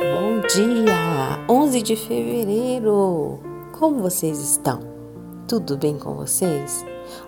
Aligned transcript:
Bom 0.00 0.40
dia! 0.48 1.44
11 1.46 1.82
de 1.82 1.94
fevereiro! 1.94 3.38
Como 3.78 4.00
vocês 4.00 4.40
estão? 4.40 4.80
Tudo 5.46 5.76
bem 5.76 5.98
com 5.98 6.14
vocês? 6.14 6.86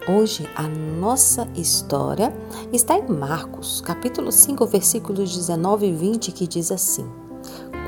Hoje 0.08 0.48
a 0.56 0.66
nossa 0.66 1.46
história 1.54 2.34
está 2.72 2.96
em 2.96 3.06
Marcos, 3.06 3.82
capítulo 3.82 4.32
5, 4.32 4.64
versículos 4.64 5.36
19 5.36 5.86
e 5.86 5.92
20, 5.92 6.32
que 6.32 6.46
diz 6.46 6.72
assim: 6.72 7.06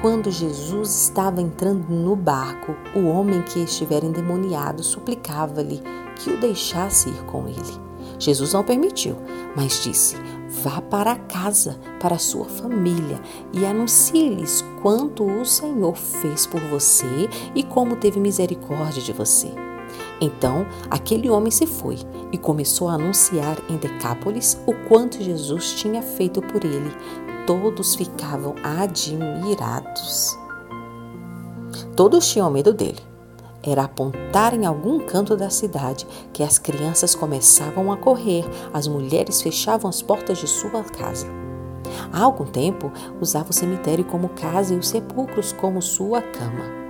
Quando 0.05 0.31
Jesus 0.31 1.05
estava 1.05 1.41
entrando 1.41 1.89
no 1.89 2.15
barco, 2.15 2.77
o 2.95 3.07
homem 3.07 3.41
que 3.41 3.61
estivera 3.61 4.05
endemoniado 4.05 4.83
suplicava-lhe 4.83 5.81
que 6.17 6.29
o 6.29 6.39
deixasse 6.39 7.09
ir 7.09 7.25
com 7.25 7.49
ele. 7.49 7.81
Jesus 8.19 8.53
não 8.53 8.63
permitiu, 8.63 9.17
mas 9.57 9.83
disse: 9.83 10.17
Vá 10.63 10.83
para 10.83 11.17
casa, 11.17 11.81
para 11.99 12.19
sua 12.19 12.45
família 12.45 13.19
e 13.51 13.65
anuncie-lhes 13.65 14.63
quanto 14.83 15.25
o 15.25 15.43
Senhor 15.47 15.97
fez 15.97 16.47
por 16.47 16.61
você 16.61 17.07
e 17.55 17.63
como 17.63 17.97
teve 17.97 18.21
misericórdia 18.21 19.01
de 19.01 19.15
você. 19.15 19.51
Então 20.21 20.67
aquele 20.91 21.31
homem 21.31 21.51
se 21.51 21.67
foi 21.67 21.97
e 22.31 22.37
começou 22.37 22.89
a 22.89 22.95
anunciar 22.95 23.57
em 23.71 23.79
Decápolis 23.79 24.61
o 24.67 24.75
quanto 24.87 25.23
Jesus 25.23 25.73
tinha 25.73 26.03
feito 26.03 26.43
por 26.43 26.63
ele. 26.63 26.93
Todos 27.47 27.95
ficavam 27.95 28.55
admirados. 28.63 30.39
Todos 31.97 32.27
tinham 32.27 32.51
medo 32.51 32.73
dele 32.73 33.15
era 33.67 33.85
apontar 33.85 34.55
em 34.55 34.67
algum 34.67 35.01
canto 35.01 35.37
da 35.37 35.49
cidade 35.49 36.07
que 36.33 36.43
as 36.43 36.59
crianças 36.59 37.15
começavam 37.15 37.91
a 37.91 37.97
correr, 37.97 38.45
as 38.73 38.87
mulheres 38.87 39.41
fechavam 39.41 39.89
as 39.89 40.03
portas 40.03 40.39
de 40.39 40.47
sua 40.47 40.85
casa. 40.85 41.27
Há 42.13 42.23
algum 42.23 42.45
tempo 42.45 42.93
usava 43.21 43.51
o 43.51 43.55
cemitério 43.55 44.05
como 44.05 44.29
casa 44.31 44.75
e 44.75 44.77
os 44.77 44.89
sepulcros 44.89 45.53
como 45.53 45.81
sua 45.81 46.21
cama. 46.21 46.85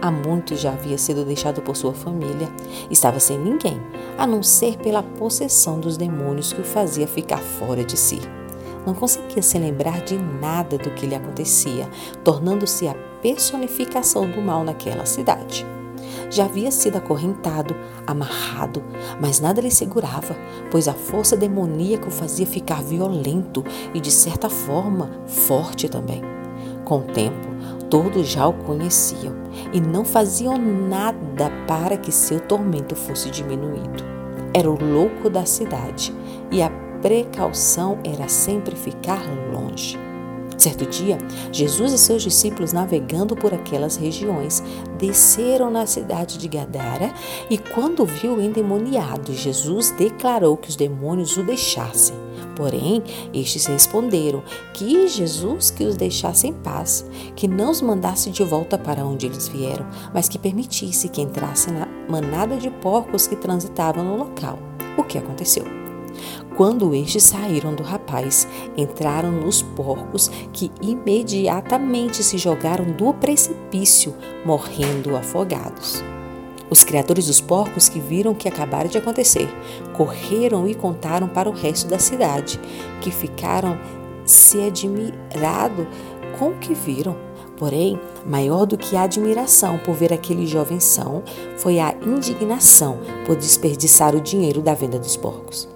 Há 0.00 0.10
muito 0.10 0.56
já 0.56 0.72
havia 0.72 0.96
sido 0.96 1.24
deixado 1.24 1.60
por 1.60 1.76
sua 1.76 1.92
família, 1.92 2.48
estava 2.90 3.20
sem 3.20 3.38
ninguém, 3.38 3.78
a 4.16 4.26
não 4.26 4.42
ser 4.42 4.78
pela 4.78 5.02
possessão 5.02 5.78
dos 5.78 5.96
demônios 5.96 6.52
que 6.52 6.60
o 6.60 6.64
fazia 6.64 7.06
ficar 7.06 7.38
fora 7.38 7.84
de 7.84 7.98
si. 7.98 8.20
Não 8.86 8.94
conseguia 8.94 9.42
se 9.42 9.58
lembrar 9.58 10.00
de 10.00 10.16
nada 10.16 10.78
do 10.78 10.90
que 10.90 11.06
lhe 11.06 11.14
acontecia, 11.14 11.88
tornando-se 12.24 12.88
a 12.88 12.94
personificação 13.22 14.30
do 14.30 14.40
mal 14.40 14.64
naquela 14.64 15.04
cidade. 15.04 15.66
Já 16.30 16.44
havia 16.44 16.70
sido 16.70 16.96
acorrentado, 16.96 17.74
amarrado, 18.06 18.82
mas 19.20 19.40
nada 19.40 19.60
lhe 19.60 19.70
segurava, 19.70 20.36
pois 20.70 20.86
a 20.86 20.94
força 20.94 21.36
demoníaca 21.36 22.08
o 22.08 22.12
fazia 22.12 22.46
ficar 22.46 22.82
violento 22.82 23.64
e, 23.92 24.00
de 24.00 24.10
certa 24.10 24.48
forma, 24.48 25.10
forte 25.26 25.88
também. 25.88 26.22
Com 26.84 27.00
o 27.00 27.02
tempo, 27.02 27.48
todos 27.90 28.28
já 28.28 28.46
o 28.46 28.52
conheciam 28.52 29.34
e 29.72 29.80
não 29.80 30.04
faziam 30.04 30.56
nada 30.56 31.50
para 31.66 31.96
que 31.96 32.12
seu 32.12 32.40
tormento 32.40 32.94
fosse 32.94 33.30
diminuído. 33.30 34.04
Era 34.54 34.70
o 34.70 34.82
louco 34.82 35.28
da 35.28 35.44
cidade 35.44 36.14
e 36.50 36.62
a 36.62 36.70
precaução 37.00 37.98
era 38.04 38.28
sempre 38.28 38.76
ficar 38.76 39.22
longe. 39.52 39.98
Certo 40.60 40.84
dia, 40.84 41.16
Jesus 41.50 41.90
e 41.94 41.96
seus 41.96 42.22
discípulos, 42.22 42.74
navegando 42.74 43.34
por 43.34 43.54
aquelas 43.54 43.96
regiões, 43.96 44.62
desceram 44.98 45.70
na 45.70 45.86
cidade 45.86 46.36
de 46.36 46.46
Gadara 46.48 47.14
e, 47.48 47.56
quando 47.56 48.04
viu 48.04 48.34
o 48.34 48.42
endemoniado, 48.42 49.32
Jesus 49.32 49.90
declarou 49.92 50.58
que 50.58 50.68
os 50.68 50.76
demônios 50.76 51.38
o 51.38 51.42
deixassem. 51.42 52.14
Porém, 52.54 53.02
estes 53.32 53.64
responderam 53.64 54.42
que 54.74 55.08
Jesus 55.08 55.70
que 55.70 55.84
os 55.84 55.96
deixasse 55.96 56.46
em 56.46 56.52
paz, 56.52 57.06
que 57.34 57.48
não 57.48 57.70
os 57.70 57.80
mandasse 57.80 58.28
de 58.28 58.44
volta 58.44 58.76
para 58.76 59.02
onde 59.02 59.24
eles 59.24 59.48
vieram, 59.48 59.86
mas 60.12 60.28
que 60.28 60.38
permitisse 60.38 61.08
que 61.08 61.22
entrassem 61.22 61.72
na 61.72 61.88
manada 62.06 62.58
de 62.58 62.68
porcos 62.68 63.26
que 63.26 63.34
transitavam 63.34 64.04
no 64.04 64.16
local. 64.16 64.58
O 64.98 65.04
que 65.04 65.16
aconteceu? 65.16 65.79
Quando 66.56 66.94
estes 66.94 67.24
saíram 67.24 67.74
do 67.74 67.82
rapaz, 67.82 68.46
entraram 68.76 69.32
nos 69.32 69.62
porcos 69.62 70.30
que 70.52 70.70
imediatamente 70.80 72.22
se 72.22 72.38
jogaram 72.38 72.84
do 72.84 73.12
precipício, 73.14 74.14
morrendo 74.44 75.16
afogados. 75.16 76.02
Os 76.70 76.84
criadores 76.84 77.26
dos 77.26 77.40
porcos 77.40 77.88
que 77.88 77.98
viram 77.98 78.30
o 78.30 78.34
que 78.34 78.48
acabara 78.48 78.88
de 78.88 78.96
acontecer 78.96 79.48
correram 79.96 80.68
e 80.68 80.74
contaram 80.74 81.28
para 81.28 81.48
o 81.48 81.52
resto 81.52 81.88
da 81.88 81.98
cidade, 81.98 82.60
que 83.00 83.10
ficaram 83.10 83.76
se 84.24 84.62
admirado 84.62 85.86
com 86.38 86.50
o 86.50 86.58
que 86.58 86.72
viram. 86.72 87.16
Porém, 87.58 88.00
maior 88.24 88.64
do 88.64 88.78
que 88.78 88.96
a 88.96 89.02
admiração 89.02 89.78
por 89.78 89.94
ver 89.94 90.12
aquele 90.12 90.46
jovem 90.46 90.80
são 90.80 91.22
foi 91.58 91.78
a 91.78 91.94
indignação 92.06 92.98
por 93.26 93.36
desperdiçar 93.36 94.14
o 94.14 94.20
dinheiro 94.20 94.62
da 94.62 94.72
venda 94.72 94.98
dos 94.98 95.16
porcos. 95.16 95.68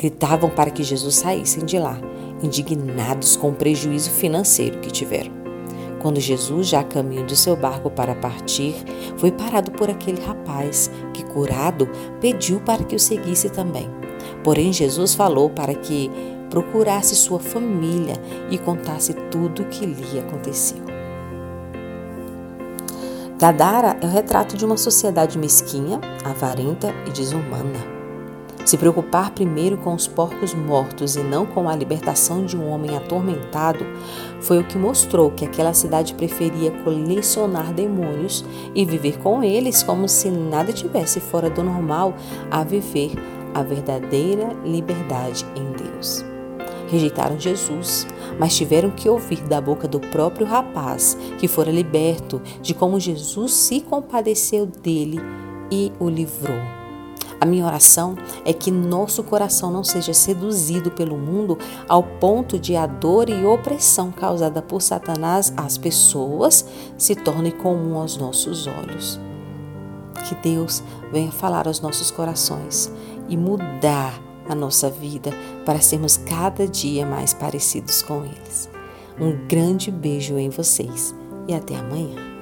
Gritavam 0.00 0.48
para 0.48 0.70
que 0.70 0.82
Jesus 0.82 1.16
saísse 1.16 1.62
de 1.62 1.78
lá, 1.78 1.98
indignados 2.42 3.36
com 3.36 3.50
o 3.50 3.54
prejuízo 3.54 4.08
financeiro 4.08 4.78
que 4.78 4.90
tiveram. 4.90 5.30
Quando 6.00 6.18
Jesus, 6.18 6.68
já 6.68 6.80
a 6.80 6.84
caminho 6.84 7.26
do 7.26 7.36
seu 7.36 7.54
barco 7.54 7.90
para 7.90 8.14
partir, 8.14 8.74
foi 9.18 9.30
parado 9.30 9.70
por 9.70 9.90
aquele 9.90 10.18
rapaz 10.22 10.90
que, 11.12 11.22
curado, 11.22 11.86
pediu 12.18 12.60
para 12.60 12.82
que 12.82 12.96
o 12.96 12.98
seguisse 12.98 13.50
também. 13.50 13.90
Porém, 14.42 14.72
Jesus 14.72 15.12
falou 15.12 15.50
para 15.50 15.74
que 15.74 16.10
procurasse 16.48 17.14
sua 17.14 17.38
família 17.38 18.14
e 18.50 18.56
contasse 18.56 19.12
tudo 19.30 19.60
o 19.60 19.66
que 19.66 19.84
lhe 19.84 20.18
aconteceu. 20.18 20.78
Gadara 23.38 23.98
é 24.00 24.06
o 24.06 24.08
retrato 24.10 24.56
de 24.56 24.64
uma 24.64 24.78
sociedade 24.78 25.36
mesquinha, 25.36 26.00
avarenta 26.24 26.88
e 27.06 27.10
desumana. 27.10 27.99
Se 28.64 28.76
preocupar 28.76 29.32
primeiro 29.32 29.76
com 29.78 29.94
os 29.94 30.06
porcos 30.06 30.54
mortos 30.54 31.16
e 31.16 31.22
não 31.22 31.46
com 31.46 31.68
a 31.68 31.74
libertação 31.74 32.44
de 32.44 32.56
um 32.56 32.68
homem 32.68 32.96
atormentado 32.96 33.84
foi 34.40 34.58
o 34.58 34.64
que 34.64 34.78
mostrou 34.78 35.30
que 35.30 35.44
aquela 35.44 35.72
cidade 35.72 36.14
preferia 36.14 36.70
colecionar 36.84 37.72
demônios 37.72 38.44
e 38.74 38.84
viver 38.84 39.18
com 39.18 39.42
eles 39.42 39.82
como 39.82 40.08
se 40.08 40.30
nada 40.30 40.72
tivesse 40.72 41.20
fora 41.20 41.50
do 41.50 41.62
normal 41.62 42.14
a 42.50 42.62
viver 42.62 43.12
a 43.54 43.62
verdadeira 43.62 44.52
liberdade 44.64 45.44
em 45.56 45.72
Deus. 45.72 46.24
Rejeitaram 46.88 47.38
Jesus, 47.38 48.06
mas 48.38 48.56
tiveram 48.56 48.90
que 48.90 49.08
ouvir 49.08 49.42
da 49.42 49.60
boca 49.60 49.86
do 49.86 50.00
próprio 50.00 50.46
rapaz 50.46 51.16
que 51.38 51.46
fora 51.46 51.70
liberto 51.70 52.40
de 52.60 52.74
como 52.74 52.98
Jesus 52.98 53.52
se 53.52 53.80
compadeceu 53.80 54.66
dele 54.66 55.20
e 55.70 55.92
o 56.00 56.08
livrou. 56.08 56.79
A 57.40 57.46
minha 57.46 57.64
oração 57.64 58.16
é 58.44 58.52
que 58.52 58.70
nosso 58.70 59.24
coração 59.24 59.70
não 59.70 59.82
seja 59.82 60.12
seduzido 60.12 60.90
pelo 60.90 61.16
mundo 61.16 61.56
ao 61.88 62.02
ponto 62.02 62.58
de 62.58 62.76
a 62.76 62.86
dor 62.86 63.30
e 63.30 63.46
opressão 63.46 64.12
causada 64.12 64.60
por 64.60 64.82
Satanás 64.82 65.50
às 65.56 65.78
pessoas 65.78 66.66
se 66.98 67.16
torne 67.16 67.50
comum 67.50 67.96
aos 67.96 68.18
nossos 68.18 68.66
olhos. 68.66 69.18
Que 70.28 70.34
Deus 70.34 70.82
venha 71.10 71.32
falar 71.32 71.66
aos 71.66 71.80
nossos 71.80 72.10
corações 72.10 72.92
e 73.26 73.38
mudar 73.38 74.20
a 74.46 74.54
nossa 74.54 74.90
vida 74.90 75.30
para 75.64 75.80
sermos 75.80 76.18
cada 76.18 76.66
dia 76.68 77.06
mais 77.06 77.32
parecidos 77.32 78.02
com 78.02 78.22
eles. 78.24 78.68
Um 79.18 79.46
grande 79.46 79.90
beijo 79.90 80.36
em 80.36 80.50
vocês 80.50 81.14
e 81.48 81.54
até 81.54 81.76
amanhã. 81.76 82.39